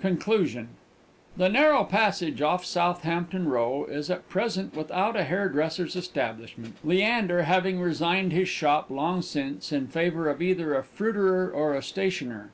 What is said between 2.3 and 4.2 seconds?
off Southampton Row is